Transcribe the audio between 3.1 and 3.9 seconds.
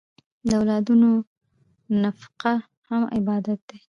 عبادت دی.